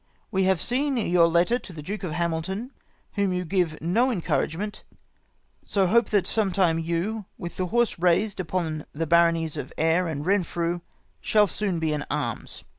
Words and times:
We 0.31 0.45
have 0.45 0.59
seen 0.59 0.97
your 0.97 1.27
letter 1.27 1.59
to 1.59 1.73
the 1.73 1.83
Duke 1.83 2.01
of 2.01 2.13
Hamilton, 2.13 2.71
whom 3.13 3.31
you 3.33 3.45
give 3.45 3.79
no 3.81 4.09
encouragement; 4.09 4.83
so 5.63 5.85
hope 5.85 6.09
that 6.09 6.25
sometime 6.25 6.79
you, 6.79 7.25
with 7.37 7.57
the 7.57 7.67
horse 7.67 7.99
raised 7.99 8.39
upon 8.39 8.85
the 8.93 9.05
baronies 9.05 9.57
of 9.57 9.71
Ayr 9.77 10.07
and 10.07 10.25
Eenfrew, 10.25 10.81
shall 11.21 11.45
soon 11.45 11.77
be 11.77 11.93
in 11.93 12.03
arms. 12.09 12.63